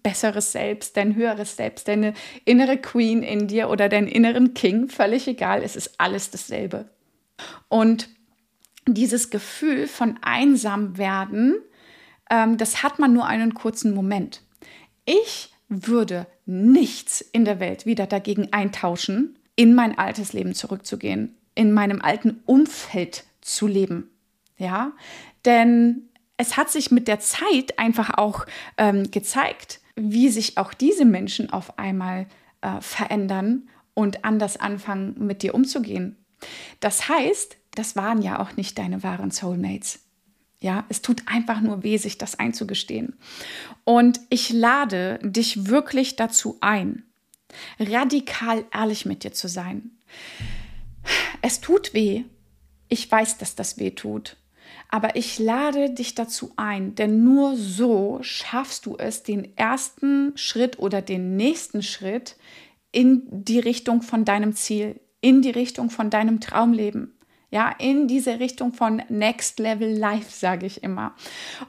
besseres 0.03 0.53
Selbst, 0.53 0.97
dein 0.97 1.15
höheres 1.15 1.57
Selbst, 1.57 1.89
deine 1.89 2.15
innere 2.45 2.79
Queen 2.79 3.23
in 3.23 3.49
dir 3.49 3.69
oder 3.69 3.89
deinen 3.89 4.09
inneren 4.09 4.55
King, 4.55 4.89
völlig 4.89 5.27
egal, 5.29 5.63
es 5.63 5.77
ist 5.77 5.99
alles 5.99 6.31
dasselbe. 6.31 6.91
Und 7.69 8.09
dieses 8.87 9.31
Gefühl 9.31 9.87
von 9.87 10.19
einsam 10.23 10.99
werden, 10.99 11.57
das 12.29 12.83
hat 12.83 12.99
man 12.99 13.13
nur 13.13 13.27
einen 13.27 13.55
kurzen 13.55 13.95
Moment. 13.95 14.43
Ich 15.05 15.53
würde 15.69 16.27
nichts 16.47 17.21
in 17.21 17.45
der 17.45 17.61
Welt 17.61 17.87
wieder 17.87 18.07
dagegen 18.07 18.53
eintauschen, 18.53 19.39
in 19.57 19.75
mein 19.75 19.99
altes 19.99 20.33
Leben 20.33 20.55
zurückzugehen, 20.55 21.37
in 21.55 21.73
meinem 21.73 22.01
alten 22.01 22.43
Umfeld 22.47 23.25
zu 23.41 23.67
leben. 23.67 24.11
Ja, 24.57 24.93
denn 25.45 26.09
es 26.37 26.57
hat 26.57 26.71
sich 26.71 26.91
mit 26.91 27.09
der 27.09 27.21
Zeit 27.21 27.79
einfach 27.79 28.17
auch 28.17 28.47
ähm, 28.77 29.11
gezeigt, 29.11 29.81
wie 29.97 30.29
sich 30.29 30.59
auch 30.59 30.73
diese 30.73 31.05
Menschen 31.05 31.51
auf 31.51 31.79
einmal 31.79 32.27
äh, 32.61 32.81
verändern 32.81 33.69
und 33.95 34.25
anders 34.25 34.57
anfangen, 34.57 35.15
mit 35.19 35.43
dir 35.43 35.55
umzugehen. 35.55 36.17
Das 36.81 37.09
heißt, 37.09 37.57
das 37.75 37.97
waren 37.97 38.23
ja 38.23 38.41
auch 38.41 38.57
nicht 38.57 38.79
deine 38.79 39.03
wahren 39.03 39.31
Soulmates. 39.31 40.08
Ja, 40.61 40.85
es 40.89 41.03
tut 41.03 41.23
einfach 41.27 41.61
nur 41.61 41.85
weh, 41.85 41.99
sich 41.99 42.19
das 42.19 42.39
einzugestehen. 42.39 43.17
Und 43.85 44.21
ich 44.29 44.51
lade 44.51 45.21
dich 45.23 45.69
wirklich 45.69 46.17
dazu 46.17 46.59
ein, 46.61 47.05
radikal 47.79 48.65
ehrlich 48.73 49.07
mit 49.07 49.23
dir 49.23 49.33
zu 49.33 49.49
sein. 49.49 49.93
Es 51.43 51.61
tut 51.61 51.95
weh. 51.95 52.25
Ich 52.89 53.11
weiß, 53.11 53.39
dass 53.39 53.55
das 53.55 53.79
weh 53.79 53.93
tut. 53.93 54.37
Aber 54.91 55.17
ich 55.17 55.39
lade 55.39 55.91
dich 55.91 56.15
dazu 56.15 56.53
ein, 56.57 56.95
denn 56.95 57.23
nur 57.23 57.57
so 57.57 58.19
schaffst 58.23 58.87
du 58.87 58.97
es, 58.97 59.23
den 59.23 59.57
ersten 59.57 60.33
Schritt 60.37 60.79
oder 60.79 61.03
den 61.03 61.37
nächsten 61.37 61.83
Schritt 61.83 62.37
in 62.91 63.23
die 63.31 63.59
Richtung 63.59 64.03
von 64.03 64.25
deinem 64.25 64.55
Ziel, 64.55 64.99
in 65.21 65.43
die 65.43 65.51
Richtung 65.51 65.91
von 65.91 66.11
deinem 66.11 66.41
Traumleben 66.41 67.18
ja, 67.51 67.75
in 67.79 68.09
diese 68.09 68.41
Richtung 68.41 68.73
von 68.73 69.03
Next 69.09 69.59
Level 69.59 69.91
Life, 69.91 70.31
sage 70.31 70.67
ich 70.67 70.83
immer. 70.83 71.15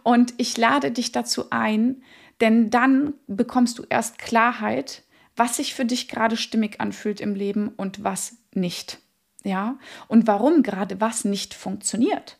Und 0.03 0.33
ich 0.37 0.57
lade 0.57 0.91
dich 0.91 1.11
dazu 1.11 1.45
ein, 1.51 2.03
denn 2.41 2.69
dann 2.69 3.13
bekommst 3.27 3.79
du 3.79 3.83
erst 3.89 4.17
Klarheit, 4.17 5.03
was 5.35 5.55
sich 5.57 5.73
für 5.73 5.85
dich 5.85 6.07
gerade 6.07 6.35
stimmig 6.35 6.81
anfühlt 6.81 7.21
im 7.21 7.33
Leben 7.33 7.69
und 7.69 8.03
was 8.03 8.37
nicht. 8.53 8.99
Ja, 9.43 9.77
und 10.09 10.27
warum 10.27 10.63
gerade 10.63 10.99
was 10.99 11.23
nicht 11.23 11.53
funktioniert. 11.53 12.37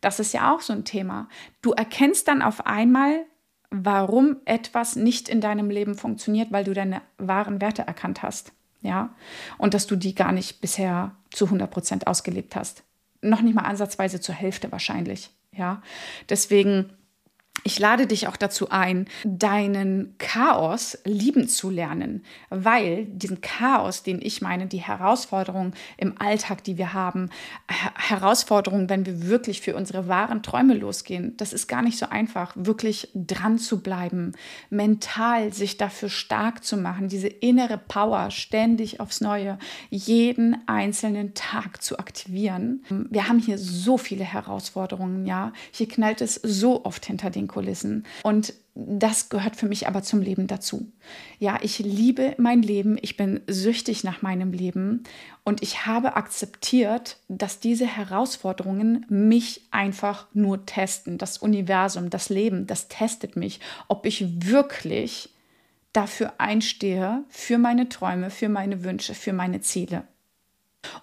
Das 0.00 0.18
ist 0.18 0.32
ja 0.32 0.52
auch 0.52 0.60
so 0.60 0.72
ein 0.72 0.84
Thema. 0.84 1.28
Du 1.62 1.70
erkennst 1.72 2.26
dann 2.26 2.42
auf 2.42 2.66
einmal, 2.66 3.24
warum 3.70 4.38
etwas 4.46 4.96
nicht 4.96 5.28
in 5.28 5.40
deinem 5.40 5.70
Leben 5.70 5.94
funktioniert, 5.94 6.50
weil 6.50 6.64
du 6.64 6.74
deine 6.74 7.02
wahren 7.18 7.60
Werte 7.60 7.82
erkannt 7.82 8.22
hast. 8.22 8.52
Ja, 8.82 9.14
und 9.58 9.74
dass 9.74 9.86
du 9.86 9.96
die 9.96 10.14
gar 10.14 10.32
nicht 10.32 10.60
bisher 10.60 11.14
zu 11.30 11.46
100 11.46 11.70
Prozent 11.70 12.06
ausgelebt 12.06 12.56
hast. 12.56 12.82
Noch 13.20 13.42
nicht 13.42 13.54
mal 13.54 13.62
ansatzweise 13.62 14.20
zur 14.20 14.34
Hälfte 14.34 14.72
wahrscheinlich. 14.72 15.30
Ja, 15.52 15.82
deswegen 16.28 16.92
ich 17.62 17.78
lade 17.78 18.06
dich 18.06 18.26
auch 18.26 18.36
dazu 18.36 18.70
ein, 18.70 19.06
deinen 19.24 20.14
Chaos 20.18 20.98
lieben 21.04 21.48
zu 21.48 21.68
lernen, 21.68 22.24
weil 22.48 23.04
diesen 23.06 23.40
Chaos, 23.42 24.02
den 24.02 24.22
ich 24.22 24.40
meine, 24.40 24.66
die 24.66 24.78
Herausforderungen 24.78 25.74
im 25.96 26.18
Alltag, 26.20 26.64
die 26.64 26.78
wir 26.78 26.94
haben, 26.94 27.30
Herausforderungen, 27.68 28.88
wenn 28.88 29.04
wir 29.04 29.28
wirklich 29.28 29.60
für 29.60 29.76
unsere 29.76 30.08
wahren 30.08 30.42
Träume 30.42 30.74
losgehen, 30.74 31.36
das 31.36 31.52
ist 31.52 31.68
gar 31.68 31.82
nicht 31.82 31.98
so 31.98 32.06
einfach, 32.06 32.54
wirklich 32.56 33.10
dran 33.14 33.58
zu 33.58 33.82
bleiben, 33.82 34.32
mental 34.70 35.52
sich 35.52 35.76
dafür 35.76 36.08
stark 36.08 36.64
zu 36.64 36.76
machen, 36.76 37.08
diese 37.08 37.28
innere 37.28 37.78
Power 37.78 38.30
ständig 38.30 39.00
aufs 39.00 39.20
Neue, 39.20 39.58
jeden 39.90 40.56
einzelnen 40.66 41.34
Tag 41.34 41.82
zu 41.82 41.98
aktivieren. 41.98 42.84
Wir 43.10 43.28
haben 43.28 43.38
hier 43.38 43.58
so 43.58 43.98
viele 43.98 44.24
Herausforderungen, 44.24 45.26
ja. 45.26 45.52
Hier 45.72 45.88
knallt 45.88 46.22
es 46.22 46.36
so 46.36 46.84
oft 46.84 47.04
hinter 47.04 47.28
den 47.28 47.49
Kulissen. 47.50 48.06
Und 48.22 48.54
das 48.74 49.28
gehört 49.28 49.56
für 49.56 49.66
mich 49.66 49.88
aber 49.88 50.02
zum 50.02 50.22
Leben 50.22 50.46
dazu. 50.46 50.90
Ja, 51.38 51.58
ich 51.60 51.80
liebe 51.80 52.34
mein 52.38 52.62
Leben, 52.62 52.96
ich 53.02 53.16
bin 53.16 53.40
süchtig 53.46 54.04
nach 54.04 54.22
meinem 54.22 54.52
Leben 54.52 55.02
und 55.44 55.62
ich 55.62 55.86
habe 55.86 56.16
akzeptiert, 56.16 57.18
dass 57.28 57.60
diese 57.60 57.86
Herausforderungen 57.86 59.04
mich 59.08 59.62
einfach 59.72 60.28
nur 60.32 60.64
testen. 60.66 61.18
Das 61.18 61.38
Universum, 61.38 62.10
das 62.10 62.28
Leben, 62.28 62.66
das 62.66 62.88
testet 62.88 63.36
mich, 63.36 63.60
ob 63.88 64.06
ich 64.06 64.46
wirklich 64.50 65.30
dafür 65.92 66.34
einstehe, 66.38 67.24
für 67.28 67.58
meine 67.58 67.88
Träume, 67.88 68.30
für 68.30 68.48
meine 68.48 68.84
Wünsche, 68.84 69.14
für 69.14 69.32
meine 69.32 69.60
Ziele. 69.60 70.04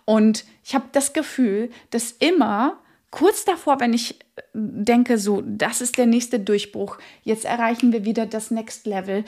Und 0.06 0.46
ich 0.64 0.74
habe 0.74 0.86
das 0.94 1.14
Gefühl, 1.14 1.70
dass 1.92 2.12
immer 2.12 2.80
kurz 3.12 3.46
davor, 3.46 3.80
wenn 3.80 3.94
ich 3.94 4.20
äh, 4.36 4.42
denke, 4.54 5.18
so, 5.18 5.42
das 5.46 5.82
ist 5.82 5.98
der 5.98 6.06
nächste 6.06 6.40
Durchbruch, 6.40 6.98
jetzt 7.24 7.46
erreichen 7.46 7.92
wir 7.92 8.06
wieder 8.06 8.26
das 8.26 8.52
Next 8.52 8.86
Level, 8.86 9.24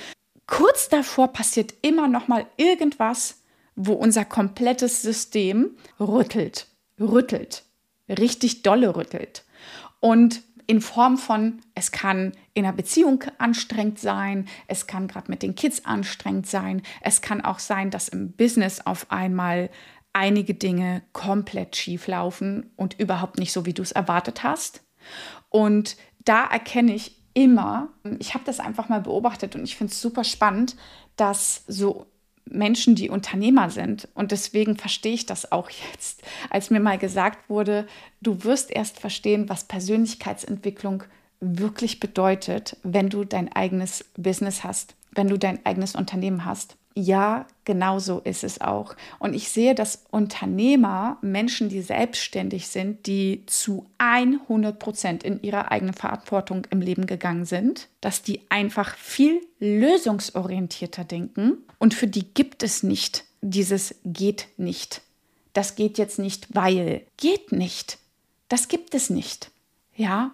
kurz 0.47 0.89
davor 0.89 1.29
passiert 1.29 1.73
immer 1.81 2.07
noch 2.07 2.27
mal 2.27 2.45
irgendwas, 2.57 3.41
wo 3.75 3.93
unser 3.93 4.25
komplettes 4.25 5.01
System 5.01 5.77
rüttelt, 5.99 6.67
rüttelt, 6.99 7.63
richtig 8.09 8.63
dolle 8.63 8.95
rüttelt. 8.95 9.45
Und 10.01 10.43
in 10.67 10.81
Form 10.81 11.17
von, 11.17 11.61
es 11.73 11.91
kann 11.91 12.33
in 12.53 12.63
einer 12.63 12.75
Beziehung 12.75 13.23
anstrengend 13.39 13.97
sein, 13.97 14.47
es 14.67 14.85
kann 14.85 15.07
gerade 15.07 15.31
mit 15.31 15.41
den 15.41 15.55
Kids 15.55 15.83
anstrengend 15.85 16.45
sein, 16.45 16.83
es 17.01 17.21
kann 17.21 17.41
auch 17.41 17.57
sein, 17.57 17.89
dass 17.89 18.07
im 18.07 18.33
Business 18.33 18.79
auf 18.85 19.11
einmal 19.11 19.71
einige 20.13 20.53
Dinge 20.53 21.03
komplett 21.13 21.75
schief 21.75 22.07
laufen 22.07 22.71
und 22.75 22.99
überhaupt 22.99 23.37
nicht 23.37 23.51
so, 23.51 23.65
wie 23.65 23.73
du 23.73 23.81
es 23.81 23.91
erwartet 23.91 24.43
hast. 24.43 24.81
Und 25.49 25.97
da 26.25 26.45
erkenne 26.45 26.93
ich 26.93 27.15
immer, 27.33 27.89
ich 28.19 28.33
habe 28.33 28.43
das 28.43 28.59
einfach 28.59 28.89
mal 28.89 29.01
beobachtet 29.01 29.55
und 29.55 29.63
ich 29.63 29.75
finde 29.75 29.91
es 29.91 30.01
super 30.01 30.23
spannend, 30.23 30.75
dass 31.15 31.63
so 31.67 32.07
Menschen, 32.45 32.95
die 32.95 33.09
Unternehmer 33.09 33.69
sind, 33.69 34.07
und 34.15 34.31
deswegen 34.31 34.75
verstehe 34.75 35.13
ich 35.13 35.27
das 35.27 35.51
auch 35.51 35.69
jetzt, 35.69 36.23
als 36.49 36.71
mir 36.71 36.79
mal 36.79 36.97
gesagt 36.97 37.49
wurde, 37.49 37.85
du 38.21 38.43
wirst 38.43 38.71
erst 38.71 38.99
verstehen, 38.99 39.49
was 39.49 39.65
Persönlichkeitsentwicklung 39.65 41.03
wirklich 41.39 41.99
bedeutet, 41.99 42.75
wenn 42.83 43.09
du 43.09 43.23
dein 43.23 43.53
eigenes 43.53 44.05
Business 44.17 44.63
hast, 44.63 44.95
wenn 45.11 45.27
du 45.27 45.37
dein 45.37 45.63
eigenes 45.65 45.95
Unternehmen 45.95 46.43
hast 46.43 46.78
ja, 46.95 47.45
genau 47.65 47.99
so 47.99 48.19
ist 48.19 48.43
es 48.43 48.61
auch. 48.61 48.95
Und 49.19 49.33
ich 49.33 49.49
sehe, 49.49 49.75
dass 49.75 50.05
Unternehmer, 50.11 51.17
Menschen, 51.21 51.69
die 51.69 51.81
selbstständig 51.81 52.67
sind, 52.67 53.05
die 53.05 53.43
zu 53.45 53.85
100 53.99 54.79
Prozent 54.79 55.23
in 55.23 55.41
ihrer 55.41 55.71
eigenen 55.71 55.93
Verantwortung 55.93 56.67
im 56.71 56.81
Leben 56.81 57.05
gegangen 57.05 57.45
sind, 57.45 57.87
dass 58.01 58.21
die 58.21 58.41
einfach 58.49 58.95
viel 58.95 59.41
lösungsorientierter 59.59 61.03
denken. 61.03 61.57
Und 61.77 61.93
für 61.93 62.07
die 62.07 62.33
gibt 62.33 62.63
es 62.63 62.83
nicht 62.83 63.23
dieses 63.41 63.95
geht 64.03 64.47
nicht. 64.57 65.01
Das 65.53 65.75
geht 65.75 65.97
jetzt 65.97 66.19
nicht, 66.19 66.47
weil 66.53 67.01
geht 67.17 67.51
nicht. 67.51 67.97
Das 68.47 68.67
gibt 68.67 68.93
es 68.93 69.09
nicht. 69.09 69.51
Ja, 69.95 70.31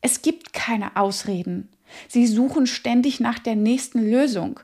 es 0.00 0.22
gibt 0.22 0.52
keine 0.52 0.96
Ausreden. 0.96 1.68
Sie 2.08 2.26
suchen 2.26 2.66
ständig 2.66 3.20
nach 3.20 3.38
der 3.38 3.56
nächsten 3.56 4.10
Lösung. 4.10 4.60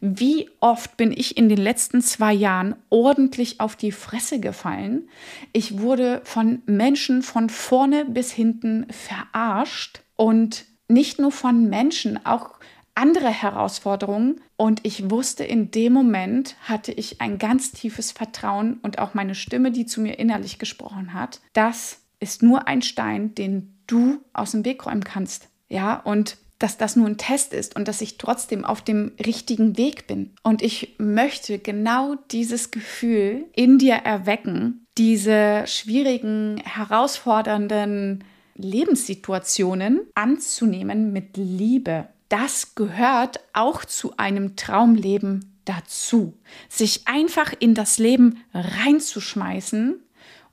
Wie 0.00 0.48
oft 0.60 0.96
bin 0.96 1.12
ich 1.12 1.36
in 1.36 1.48
den 1.48 1.58
letzten 1.58 2.02
zwei 2.02 2.32
Jahren 2.32 2.76
ordentlich 2.88 3.60
auf 3.60 3.74
die 3.74 3.92
Fresse 3.92 4.38
gefallen? 4.38 5.08
Ich 5.52 5.80
wurde 5.80 6.20
von 6.24 6.62
Menschen 6.66 7.22
von 7.22 7.50
vorne 7.50 8.04
bis 8.04 8.30
hinten 8.30 8.86
verarscht 8.90 10.02
und 10.16 10.66
nicht 10.88 11.18
nur 11.18 11.32
von 11.32 11.68
Menschen, 11.68 12.24
auch 12.24 12.58
andere 12.94 13.28
Herausforderungen. 13.28 14.40
Und 14.56 14.80
ich 14.84 15.10
wusste, 15.10 15.44
in 15.44 15.70
dem 15.70 15.92
Moment 15.92 16.56
hatte 16.62 16.92
ich 16.92 17.20
ein 17.20 17.38
ganz 17.38 17.72
tiefes 17.72 18.12
Vertrauen 18.12 18.78
und 18.82 18.98
auch 18.98 19.14
meine 19.14 19.34
Stimme, 19.34 19.70
die 19.70 19.86
zu 19.86 20.00
mir 20.00 20.18
innerlich 20.18 20.58
gesprochen 20.58 21.14
hat. 21.14 21.40
Das 21.52 22.00
ist 22.20 22.42
nur 22.42 22.66
ein 22.66 22.82
Stein, 22.82 23.34
den 23.34 23.74
du 23.86 24.20
aus 24.32 24.52
dem 24.52 24.64
Weg 24.64 24.84
räumen 24.86 25.04
kannst. 25.04 25.48
Ja, 25.68 25.96
und 25.96 26.38
dass 26.58 26.76
das 26.76 26.96
nur 26.96 27.06
ein 27.06 27.16
Test 27.16 27.54
ist 27.54 27.76
und 27.76 27.88
dass 27.88 28.00
ich 28.00 28.18
trotzdem 28.18 28.64
auf 28.64 28.82
dem 28.82 29.12
richtigen 29.24 29.76
Weg 29.76 30.06
bin. 30.06 30.34
Und 30.42 30.62
ich 30.62 30.96
möchte 30.98 31.58
genau 31.58 32.16
dieses 32.30 32.70
Gefühl 32.70 33.46
in 33.54 33.78
dir 33.78 33.94
erwecken, 33.94 34.84
diese 34.96 35.64
schwierigen, 35.66 36.60
herausfordernden 36.64 38.24
Lebenssituationen 38.56 40.00
anzunehmen 40.14 41.12
mit 41.12 41.36
Liebe. 41.36 42.08
Das 42.28 42.74
gehört 42.74 43.40
auch 43.52 43.84
zu 43.84 44.16
einem 44.16 44.56
Traumleben 44.56 45.60
dazu. 45.64 46.34
Sich 46.68 47.06
einfach 47.06 47.54
in 47.58 47.74
das 47.74 47.98
Leben 47.98 48.42
reinzuschmeißen 48.52 50.02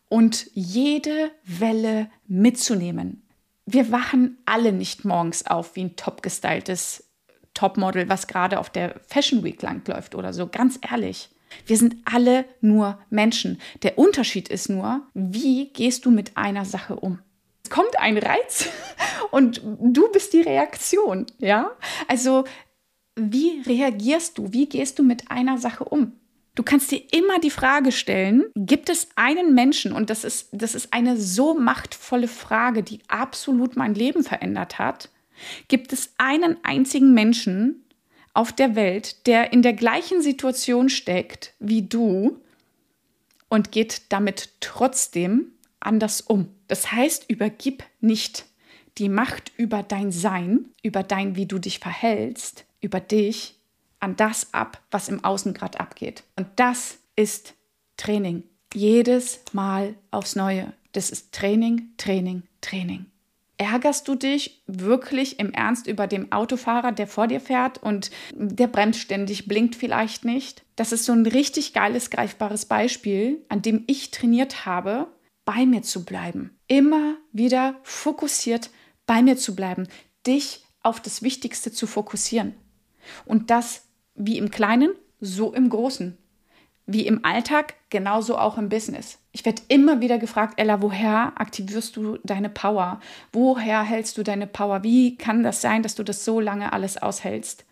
und 0.07 0.51
jede 0.53 1.31
Welle 1.45 2.09
mitzunehmen 2.27 3.24
wir 3.65 3.91
wachen 3.91 4.37
alle 4.45 4.71
nicht 4.71 5.05
morgens 5.05 5.45
auf 5.45 5.75
wie 5.75 5.85
ein 5.85 5.95
top 5.95 6.21
gestyltes 6.21 7.03
Topmodel, 7.53 8.09
was 8.09 8.27
gerade 8.27 8.59
auf 8.59 8.69
der 8.69 8.99
Fashion 9.07 9.43
Week 9.43 9.61
langläuft 9.61 10.13
oder 10.13 10.33
so. 10.33 10.47
Ganz 10.47 10.77
ehrlich. 10.89 11.29
Wir 11.65 11.77
sind 11.77 11.95
alle 12.05 12.45
nur 12.61 12.99
Menschen. 13.09 13.59
Der 13.81 13.97
Unterschied 13.97 14.49
ist 14.49 14.69
nur, 14.69 15.01
wie 15.13 15.71
gehst 15.71 16.05
du 16.05 16.11
mit 16.11 16.35
einer 16.37 16.65
Sache 16.65 16.95
um? 16.95 17.19
Es 17.63 17.69
kommt 17.69 17.97
ein 17.99 18.17
Reiz 18.17 18.69
und 19.31 19.61
du 19.63 20.11
bist 20.11 20.33
die 20.33 20.41
Reaktion, 20.41 21.25
ja? 21.39 21.71
Also, 22.07 22.43
wie 23.15 23.61
reagierst 23.65 24.37
du? 24.37 24.51
Wie 24.51 24.67
gehst 24.67 24.99
du 24.99 25.03
mit 25.03 25.31
einer 25.31 25.57
Sache 25.57 25.85
um? 25.85 26.13
Du 26.55 26.63
kannst 26.63 26.89
dir 26.91 27.01
immer 27.11 27.39
die 27.39 27.51
Frage 27.51 27.91
stellen, 27.91 28.45
gibt 28.55 28.89
es 28.89 29.09
einen 29.15 29.53
Menschen, 29.53 29.91
und 29.91 30.09
das 30.09 30.23
ist, 30.23 30.49
das 30.53 30.73
ist 30.73 30.93
eine 30.93 31.17
so 31.17 31.53
machtvolle 31.53 32.29
Frage, 32.29 32.81
die 32.81 33.01
absolut 33.07 33.75
mein 33.75 33.93
Leben 33.93 34.23
verändert 34.23 34.79
hat, 34.79 35.09
gibt 35.67 35.91
es 35.91 36.13
einen 36.17 36.57
einzigen 36.63 37.13
Menschen 37.13 37.83
auf 38.33 38.53
der 38.53 38.75
Welt, 38.75 39.27
der 39.27 39.51
in 39.53 39.61
der 39.61 39.73
gleichen 39.73 40.21
Situation 40.21 40.89
steckt 40.89 41.53
wie 41.59 41.81
du 41.81 42.39
und 43.49 43.71
geht 43.71 44.03
damit 44.09 44.49
trotzdem 44.61 45.51
anders 45.79 46.21
um. 46.21 46.49
Das 46.67 46.91
heißt, 46.91 47.29
übergib 47.29 47.83
nicht 47.99 48.45
die 48.97 49.09
Macht 49.09 49.51
über 49.57 49.83
dein 49.83 50.11
Sein, 50.11 50.69
über 50.83 51.03
dein, 51.03 51.35
wie 51.35 51.45
du 51.45 51.59
dich 51.59 51.79
verhältst, 51.79 52.65
über 52.79 52.99
dich 52.99 53.55
an 53.99 54.15
das 54.15 54.53
ab, 54.53 54.81
was 54.91 55.09
im 55.09 55.23
Außen 55.23 55.53
gerade 55.53 55.79
abgeht. 55.79 56.23
Und 56.35 56.47
das 56.55 56.99
ist 57.15 57.53
Training. 57.97 58.43
Jedes 58.73 59.41
Mal 59.53 59.95
aufs 60.11 60.35
Neue. 60.35 60.73
Das 60.91 61.09
ist 61.09 61.33
Training, 61.33 61.93
Training, 61.97 62.43
Training. 62.61 63.05
Ärgerst 63.57 64.07
du 64.09 64.15
dich 64.15 64.61
wirklich 64.67 65.39
im 65.39 65.53
Ernst 65.53 65.87
über 65.87 66.07
den 66.07 66.33
Autofahrer, 66.33 66.91
der 66.91 67.07
vor 67.07 67.27
dir 67.27 67.39
fährt 67.39 67.81
und 67.81 68.11
der 68.33 68.67
bremst 68.67 68.99
ständig, 68.99 69.47
blinkt 69.47 69.75
vielleicht 69.75 70.25
nicht? 70.25 70.65
Das 70.75 70.91
ist 70.91 71.05
so 71.05 71.13
ein 71.13 71.25
richtig 71.25 71.71
geiles, 71.71 72.09
greifbares 72.09 72.65
Beispiel, 72.65 73.45
an 73.47 73.61
dem 73.61 73.85
ich 73.87 74.11
trainiert 74.11 74.65
habe, 74.65 75.07
bei 75.45 75.65
mir 75.65 75.83
zu 75.83 76.03
bleiben. 76.03 76.57
Immer 76.67 77.15
wieder 77.31 77.75
fokussiert 77.83 78.71
bei 79.05 79.21
mir 79.21 79.37
zu 79.37 79.55
bleiben, 79.55 79.87
dich 80.27 80.65
auf 80.81 80.99
das 80.99 81.21
Wichtigste 81.21 81.71
zu 81.71 81.87
fokussieren. 81.87 82.55
Und 83.25 83.51
das 83.51 83.84
wie 84.15 84.37
im 84.37 84.49
Kleinen, 84.49 84.91
so 85.19 85.53
im 85.53 85.69
Großen. 85.69 86.17
Wie 86.87 87.07
im 87.07 87.25
Alltag, 87.25 87.75
genauso 87.89 88.37
auch 88.37 88.57
im 88.57 88.69
Business. 88.69 89.17
Ich 89.31 89.43
werde 89.43 89.63
immer 89.69 90.01
wieder 90.01 90.19
gefragt, 90.19 90.53
Ella, 90.57 90.81
woher 90.81 91.33
aktivierst 91.39 91.95
du 91.95 92.17
deine 92.23 92.49
Power? 92.49 92.99
Woher 93.33 93.81
hältst 93.81 94.17
du 94.17 94.23
deine 94.23 94.45
Power? 94.45 94.83
Wie 94.83 95.17
kann 95.17 95.43
das 95.43 95.61
sein, 95.61 95.81
dass 95.81 95.95
du 95.95 96.03
das 96.03 96.23
so 96.25 96.39
lange 96.39 96.73
alles 96.73 96.97
aushältst? 96.97 97.65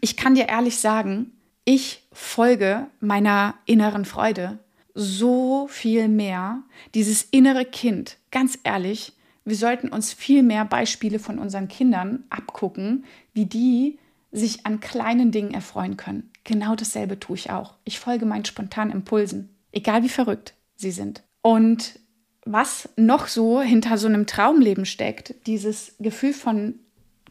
Ich 0.00 0.16
kann 0.16 0.34
dir 0.34 0.48
ehrlich 0.48 0.78
sagen, 0.78 1.32
ich 1.64 2.06
folge 2.12 2.86
meiner 3.00 3.54
inneren 3.64 4.04
Freude 4.04 4.58
so 4.94 5.68
viel 5.68 6.08
mehr. 6.08 6.62
Dieses 6.94 7.22
innere 7.22 7.64
Kind, 7.64 8.18
ganz 8.30 8.58
ehrlich, 8.64 9.12
wir 9.44 9.56
sollten 9.56 9.88
uns 9.88 10.12
viel 10.12 10.42
mehr 10.42 10.64
Beispiele 10.64 11.18
von 11.18 11.38
unseren 11.38 11.68
Kindern 11.68 12.24
abgucken, 12.28 13.04
wie 13.32 13.46
die 13.46 13.98
sich 14.30 14.66
an 14.66 14.80
kleinen 14.80 15.30
Dingen 15.30 15.54
erfreuen 15.54 15.96
können. 15.96 16.30
Genau 16.44 16.74
dasselbe 16.74 17.18
tue 17.18 17.36
ich 17.36 17.50
auch. 17.50 17.74
Ich 17.84 17.98
folge 17.98 18.26
meinen 18.26 18.44
spontanen 18.44 18.92
Impulsen, 18.92 19.56
egal 19.72 20.02
wie 20.02 20.08
verrückt 20.08 20.54
sie 20.76 20.90
sind. 20.90 21.22
Und 21.42 21.98
was 22.44 22.88
noch 22.96 23.26
so 23.28 23.60
hinter 23.60 23.98
so 23.98 24.06
einem 24.06 24.26
Traumleben 24.26 24.86
steckt, 24.86 25.34
dieses 25.46 25.94
Gefühl 25.98 26.32
von 26.32 26.76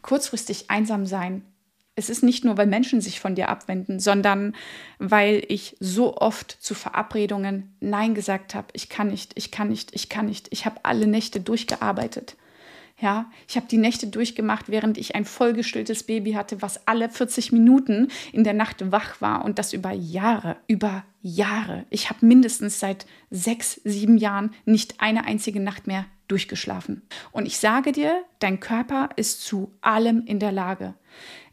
kurzfristig 0.02 0.70
einsam 0.70 1.06
sein. 1.06 1.42
Es 1.96 2.08
ist 2.08 2.22
nicht 2.22 2.44
nur, 2.44 2.56
weil 2.56 2.68
Menschen 2.68 3.00
sich 3.00 3.18
von 3.18 3.34
dir 3.34 3.48
abwenden, 3.48 3.98
sondern 3.98 4.54
weil 5.00 5.42
ich 5.48 5.76
so 5.80 6.16
oft 6.16 6.56
zu 6.60 6.74
Verabredungen 6.74 7.74
Nein 7.80 8.14
gesagt 8.14 8.54
habe. 8.54 8.68
Ich 8.74 8.88
kann 8.88 9.08
nicht, 9.08 9.32
ich 9.34 9.50
kann 9.50 9.68
nicht, 9.68 9.92
ich 9.96 10.08
kann 10.08 10.26
nicht. 10.26 10.46
Ich 10.52 10.64
habe 10.64 10.84
alle 10.84 11.08
Nächte 11.08 11.40
durchgearbeitet. 11.40 12.36
Ja, 13.00 13.30
ich 13.46 13.56
habe 13.56 13.68
die 13.68 13.78
Nächte 13.78 14.08
durchgemacht, 14.08 14.68
während 14.68 14.98
ich 14.98 15.14
ein 15.14 15.24
vollgestilltes 15.24 16.02
Baby 16.02 16.32
hatte, 16.32 16.62
was 16.62 16.86
alle 16.88 17.08
40 17.08 17.52
Minuten 17.52 18.08
in 18.32 18.42
der 18.42 18.54
Nacht 18.54 18.90
wach 18.90 19.20
war 19.20 19.44
und 19.44 19.60
das 19.60 19.72
über 19.72 19.92
Jahre, 19.92 20.56
über 20.66 21.04
Jahre. 21.22 21.86
Ich 21.90 22.10
habe 22.10 22.26
mindestens 22.26 22.80
seit 22.80 23.06
sechs, 23.30 23.80
sieben 23.84 24.18
Jahren 24.18 24.52
nicht 24.64 25.00
eine 25.00 25.26
einzige 25.26 25.60
Nacht 25.60 25.86
mehr 25.86 26.06
durchgeschlafen. 26.26 27.02
Und 27.30 27.46
ich 27.46 27.58
sage 27.58 27.92
dir, 27.92 28.24
dein 28.40 28.58
Körper 28.58 29.10
ist 29.14 29.42
zu 29.42 29.72
allem 29.80 30.24
in 30.26 30.40
der 30.40 30.52
Lage. 30.52 30.94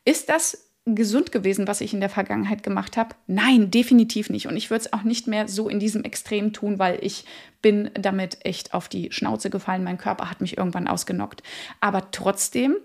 Ist 0.04 0.30
das 0.30 0.65
gesund 0.86 1.32
gewesen, 1.32 1.68
was 1.68 1.82
ich 1.82 1.94
in 1.94 2.00
der 2.00 2.10
Vergangenheit 2.10 2.62
gemacht 2.62 2.96
habe? 2.96 3.16
Nein, 3.26 3.72
definitiv 3.72 4.30
nicht. 4.30 4.48
Und 4.48 4.56
ich 4.56 4.70
würde 4.70 4.86
es 4.86 4.94
auch 4.94 5.04
nicht 5.04 5.28
mehr 5.28 5.48
so 5.48 5.68
in 5.68 5.80
diesem 5.80 6.04
Extrem 6.04 6.54
tun, 6.54 6.78
weil 6.78 7.00
ich 7.02 7.26
bin 7.62 7.90
damit 7.96 8.38
echt 8.46 8.74
auf 8.76 8.88
die 8.88 9.12
Schnauze 9.12 9.50
gefallen. 9.50 9.84
Mein 9.84 9.98
Körper 9.98 10.30
hat 10.30 10.42
mich 10.42 10.58
irgendwann 10.58 10.88
ausgenockt. 10.88 11.42
Aber 11.82 12.12
trotzdem 12.12 12.76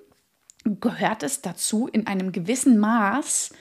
gehört 0.65 1.23
es 1.23 1.43
dazu, 1.43 1.89
in 1.89 2.07
einem 2.07 2.33
gewissen 2.33 2.79
Maß 2.79 3.53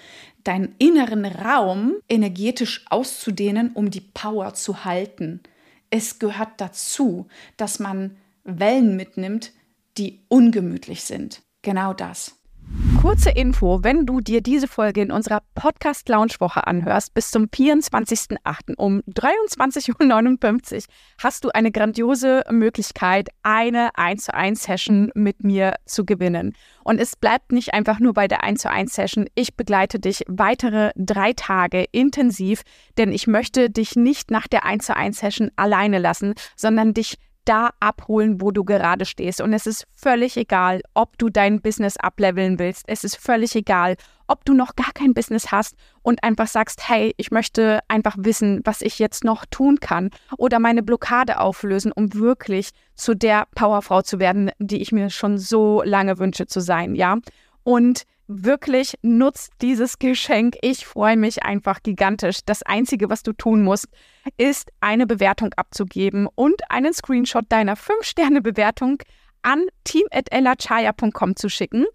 deinen 0.45 0.73
inneren 0.77 1.25
Raum 1.25 1.95
energetisch 2.07 2.85
auszudehnen, 2.89 3.71
um 3.73 3.91
die 3.91 4.01
Power 4.01 4.53
zu 4.53 4.85
halten. 4.85 5.41
Es 5.89 6.19
gehört 6.19 6.61
dazu, 6.61 7.27
dass 7.57 7.79
man 7.79 8.15
Wellen 8.45 8.95
mitnimmt, 8.95 9.51
die 9.97 10.21
ungemütlich 10.29 11.03
sind. 11.03 11.41
Genau 11.61 11.93
das. 11.93 12.38
Kurze 13.01 13.29
Info, 13.29 13.81
wenn 13.81 14.05
du 14.05 14.19
dir 14.19 14.41
diese 14.41 14.67
Folge 14.67 15.01
in 15.01 15.09
unserer 15.09 15.41
Podcast 15.55 16.09
Lounge 16.09 16.33
Woche 16.39 16.67
anhörst, 16.67 17.13
bis 17.13 17.31
zum 17.31 17.45
24.08. 17.45 18.75
um 18.75 18.99
23.59 19.07 20.75
Uhr 20.75 20.81
hast 21.17 21.45
du 21.45 21.49
eine 21.51 21.71
grandiose 21.71 22.43
Möglichkeit, 22.51 23.29
eine 23.41 23.91
1 23.95 24.25
zu 24.25 24.33
1 24.33 24.61
Session 24.61 25.11
mit 25.15 25.45
mir 25.45 25.75
zu 25.85 26.05
gewinnen. 26.05 26.53
Und 26.83 26.99
es 26.99 27.15
bleibt 27.15 27.53
nicht 27.53 27.73
einfach 27.73 27.99
nur 27.99 28.13
bei 28.13 28.27
der 28.27 28.43
1 28.43 28.63
zu 28.63 28.69
1 28.69 28.93
Session. 28.93 29.27
Ich 29.33 29.55
begleite 29.55 29.99
dich 29.99 30.25
weitere 30.27 30.91
drei 30.97 31.31
Tage 31.31 31.85
intensiv, 31.93 32.63
denn 32.97 33.13
ich 33.13 33.27
möchte 33.27 33.69
dich 33.69 33.95
nicht 33.95 34.29
nach 34.29 34.49
der 34.49 34.65
1 34.65 34.87
zu 34.87 34.95
1 34.95 35.17
Session 35.17 35.51
alleine 35.55 35.99
lassen, 35.99 36.33
sondern 36.57 36.93
dich 36.93 37.17
da 37.45 37.71
abholen, 37.79 38.41
wo 38.41 38.51
du 38.51 38.63
gerade 38.63 39.05
stehst. 39.05 39.41
Und 39.41 39.53
es 39.53 39.65
ist 39.65 39.87
völlig 39.95 40.37
egal, 40.37 40.81
ob 40.93 41.17
du 41.17 41.29
dein 41.29 41.61
Business 41.61 41.97
ableveln 41.97 42.59
willst. 42.59 42.83
Es 42.87 43.03
ist 43.03 43.15
völlig 43.15 43.55
egal, 43.55 43.95
ob 44.27 44.45
du 44.45 44.53
noch 44.53 44.75
gar 44.75 44.91
kein 44.93 45.13
Business 45.13 45.51
hast 45.51 45.75
und 46.03 46.23
einfach 46.23 46.47
sagst, 46.47 46.87
hey, 46.87 47.13
ich 47.17 47.31
möchte 47.31 47.79
einfach 47.87 48.15
wissen, 48.19 48.61
was 48.63 48.81
ich 48.81 48.99
jetzt 48.99 49.23
noch 49.23 49.45
tun 49.45 49.79
kann 49.79 50.11
oder 50.37 50.59
meine 50.59 50.83
Blockade 50.83 51.39
auflösen, 51.39 51.91
um 51.91 52.13
wirklich 52.13 52.69
zu 52.95 53.15
der 53.15 53.47
Powerfrau 53.55 54.03
zu 54.03 54.19
werden, 54.19 54.51
die 54.59 54.81
ich 54.81 54.91
mir 54.91 55.09
schon 55.09 55.37
so 55.37 55.81
lange 55.83 56.19
wünsche 56.19 56.45
zu 56.45 56.59
sein, 56.59 56.93
ja? 56.95 57.17
Und 57.63 58.03
wirklich 58.29 58.93
nutzt 59.01 59.51
dieses 59.61 59.97
Geschenk. 59.97 60.55
Ich 60.61 60.85
freue 60.85 61.17
mich 61.17 61.43
einfach 61.43 61.81
gigantisch. 61.81 62.39
Das 62.45 62.61
Einzige, 62.63 63.09
was 63.09 63.23
du 63.23 63.33
tun 63.33 63.63
musst, 63.63 63.87
ist 64.37 64.71
eine 64.79 65.07
Bewertung 65.07 65.51
abzugeben 65.55 66.27
und 66.35 66.61
einen 66.69 66.93
Screenshot 66.93 67.45
deiner 67.49 67.75
5-Sterne-Bewertung 67.75 69.01
an 69.41 69.65
team.ellachaya.com 69.83 71.35
zu 71.35 71.49
schicken. 71.49 71.85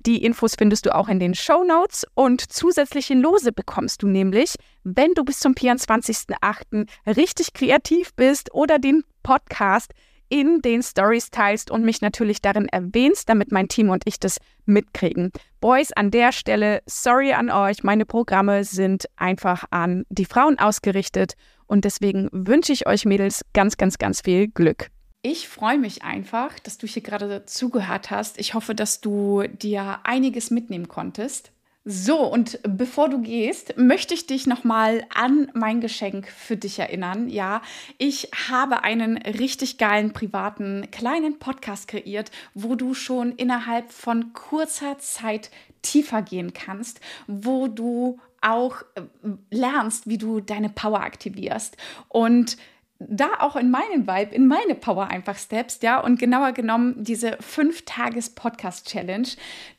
Die 0.00 0.22
Infos 0.22 0.56
findest 0.58 0.84
du 0.84 0.94
auch 0.94 1.08
in 1.08 1.20
den 1.20 1.34
Show 1.34 1.64
Notes 1.64 2.04
und 2.14 2.40
zusätzliche 2.40 3.14
Lose 3.14 3.52
bekommst 3.52 4.02
du 4.02 4.08
nämlich, 4.08 4.56
wenn 4.82 5.14
du 5.14 5.24
bis 5.24 5.38
zum 5.38 5.54
24.08. 5.54 6.88
richtig 7.06 7.54
kreativ 7.54 8.12
bist 8.14 8.52
oder 8.52 8.78
den 8.78 9.04
Podcast 9.22 9.92
in 10.34 10.60
den 10.62 10.82
Stories 10.82 11.30
teilst 11.30 11.70
und 11.70 11.84
mich 11.84 12.00
natürlich 12.00 12.42
darin 12.42 12.66
erwähnst, 12.66 13.28
damit 13.28 13.52
mein 13.52 13.68
Team 13.68 13.90
und 13.90 14.02
ich 14.04 14.18
das 14.18 14.38
mitkriegen. 14.66 15.30
Boys, 15.60 15.92
an 15.92 16.10
der 16.10 16.32
Stelle, 16.32 16.82
sorry 16.86 17.34
an 17.34 17.50
euch, 17.50 17.84
meine 17.84 18.04
Programme 18.04 18.64
sind 18.64 19.06
einfach 19.14 19.62
an 19.70 20.04
die 20.08 20.24
Frauen 20.24 20.58
ausgerichtet 20.58 21.34
und 21.66 21.84
deswegen 21.84 22.28
wünsche 22.32 22.72
ich 22.72 22.88
euch 22.88 23.04
Mädels 23.04 23.42
ganz, 23.52 23.76
ganz, 23.76 23.96
ganz 23.98 24.22
viel 24.22 24.48
Glück. 24.48 24.88
Ich 25.22 25.46
freue 25.48 25.78
mich 25.78 26.02
einfach, 26.02 26.58
dass 26.58 26.78
du 26.78 26.88
hier 26.88 27.02
gerade 27.02 27.44
zugehört 27.46 28.10
hast. 28.10 28.40
Ich 28.40 28.54
hoffe, 28.54 28.74
dass 28.74 29.00
du 29.00 29.44
dir 29.46 30.00
einiges 30.02 30.50
mitnehmen 30.50 30.88
konntest. 30.88 31.52
So, 31.86 32.20
und 32.20 32.58
bevor 32.62 33.10
du 33.10 33.20
gehst, 33.20 33.76
möchte 33.76 34.14
ich 34.14 34.26
dich 34.26 34.46
nochmal 34.46 35.04
an 35.14 35.50
mein 35.52 35.82
Geschenk 35.82 36.28
für 36.28 36.56
dich 36.56 36.78
erinnern. 36.78 37.28
Ja, 37.28 37.60
ich 37.98 38.30
habe 38.48 38.84
einen 38.84 39.18
richtig 39.18 39.76
geilen 39.76 40.14
privaten 40.14 40.88
kleinen 40.90 41.38
Podcast 41.38 41.86
kreiert, 41.86 42.30
wo 42.54 42.74
du 42.74 42.94
schon 42.94 43.32
innerhalb 43.32 43.92
von 43.92 44.32
kurzer 44.32 44.98
Zeit 44.98 45.50
tiefer 45.82 46.22
gehen 46.22 46.54
kannst, 46.54 47.00
wo 47.26 47.68
du 47.68 48.18
auch 48.40 48.80
äh, 48.94 49.02
lernst, 49.50 50.08
wie 50.08 50.16
du 50.16 50.40
deine 50.40 50.70
Power 50.70 51.00
aktivierst. 51.00 51.76
Und 52.08 52.56
da 53.00 53.40
auch 53.40 53.56
in 53.56 53.70
meinen 53.70 54.06
Vibe, 54.06 54.34
in 54.34 54.46
meine 54.46 54.74
Power 54.74 55.08
einfach 55.08 55.36
steppst, 55.36 55.82
ja, 55.82 56.00
und 56.00 56.18
genauer 56.18 56.52
genommen 56.52 56.94
diese 57.02 57.36
fünf 57.40 57.84
Tages 57.84 58.30
Podcast 58.30 58.88
Challenge, 58.88 59.28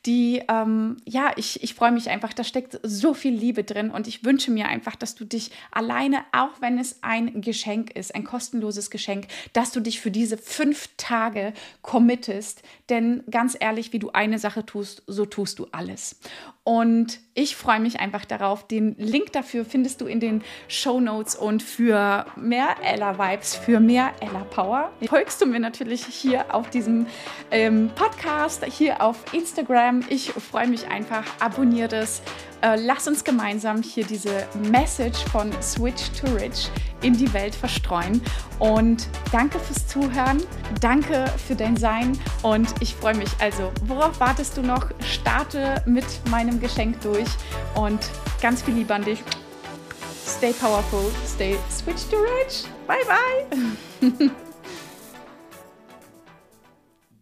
die, 0.04 0.42
ähm, 0.48 0.98
ja, 1.04 1.32
ich, 1.36 1.62
ich 1.62 1.74
freue 1.74 1.92
mich 1.92 2.10
einfach, 2.10 2.34
da 2.34 2.44
steckt 2.44 2.78
so 2.82 3.14
viel 3.14 3.34
Liebe 3.34 3.64
drin 3.64 3.90
und 3.90 4.06
ich 4.06 4.24
wünsche 4.24 4.50
mir 4.50 4.68
einfach, 4.68 4.96
dass 4.96 5.14
du 5.14 5.24
dich 5.24 5.50
alleine, 5.70 6.24
auch 6.32 6.60
wenn 6.60 6.78
es 6.78 7.02
ein 7.02 7.40
Geschenk 7.40 7.90
ist, 7.96 8.14
ein 8.14 8.24
kostenloses 8.24 8.90
Geschenk, 8.90 9.26
dass 9.54 9.72
du 9.72 9.80
dich 9.80 10.00
für 10.00 10.10
diese 10.10 10.36
fünf 10.36 10.90
Tage 10.98 11.54
committest, 11.82 12.62
denn 12.90 13.24
ganz 13.30 13.56
ehrlich, 13.58 13.92
wie 13.92 13.98
du 13.98 14.10
eine 14.10 14.38
Sache 14.38 14.66
tust, 14.66 15.02
so 15.06 15.24
tust 15.24 15.58
du 15.58 15.66
alles. 15.72 16.20
Und 16.64 17.20
ich 17.34 17.54
freue 17.54 17.78
mich 17.78 18.00
einfach 18.00 18.24
darauf. 18.24 18.66
Den 18.66 18.96
Link 18.98 19.32
dafür 19.32 19.64
findest 19.64 20.00
du 20.00 20.06
in 20.06 20.18
den 20.18 20.42
Show 20.66 20.98
Notes 20.98 21.36
und 21.36 21.62
für 21.62 22.26
mehr 22.34 22.76
Ella 22.82 23.05
Vibes, 23.14 23.54
für 23.54 23.80
mehr 23.80 24.12
Ella 24.20 24.44
Power 24.50 24.90
folgst 25.08 25.40
du 25.40 25.46
mir 25.46 25.60
natürlich 25.60 26.04
hier 26.04 26.54
auf 26.54 26.70
diesem 26.70 27.06
ähm, 27.50 27.90
Podcast, 27.94 28.64
hier 28.64 29.02
auf 29.02 29.16
Instagram. 29.32 30.04
Ich 30.08 30.32
freue 30.32 30.66
mich 30.66 30.88
einfach. 30.88 31.24
Abonniere 31.40 31.88
das. 31.88 32.22
Äh, 32.62 32.76
lass 32.76 33.06
uns 33.06 33.22
gemeinsam 33.22 33.82
hier 33.82 34.04
diese 34.04 34.46
Message 34.70 35.24
von 35.26 35.50
Switch 35.62 36.10
to 36.12 36.26
Rich 36.34 36.70
in 37.02 37.16
die 37.16 37.32
Welt 37.32 37.54
verstreuen. 37.54 38.20
Und 38.58 39.08
danke 39.30 39.58
fürs 39.58 39.86
Zuhören, 39.86 40.42
danke 40.80 41.26
für 41.46 41.54
dein 41.54 41.76
Sein 41.76 42.18
und 42.42 42.68
ich 42.80 42.94
freue 42.94 43.14
mich. 43.14 43.30
Also, 43.40 43.70
worauf 43.84 44.18
wartest 44.20 44.56
du 44.56 44.62
noch? 44.62 44.90
Starte 45.00 45.82
mit 45.86 46.06
meinem 46.30 46.60
Geschenk 46.60 47.00
durch 47.02 47.28
und 47.74 48.00
ganz 48.40 48.62
viel 48.62 48.74
Liebe 48.74 48.94
an 48.94 49.04
dich. 49.04 49.22
Stay 50.26 50.52
powerful, 50.52 51.10
stay 51.24 51.56
switch 51.68 52.08
to 52.10 52.18
rich. 52.18 52.64
Bye 52.86 53.04
bye. 53.06 54.30